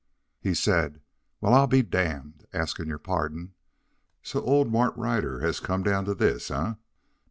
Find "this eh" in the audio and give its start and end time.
6.15-6.73